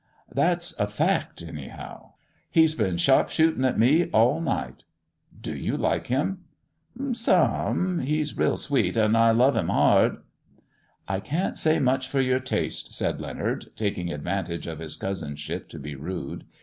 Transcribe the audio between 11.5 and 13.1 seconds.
say much for your taste,"